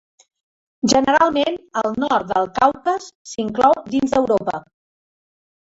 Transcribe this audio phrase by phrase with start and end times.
[0.93, 4.59] Generalment, el nord del Caucas s'inclou dins d'Europa.